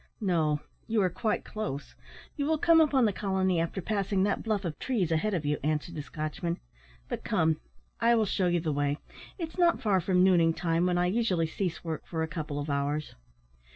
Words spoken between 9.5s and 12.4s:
not far from nooning time, when I usually cease work for a